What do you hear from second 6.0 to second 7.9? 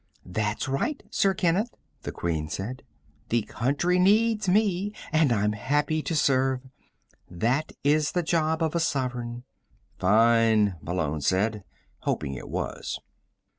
to serve. That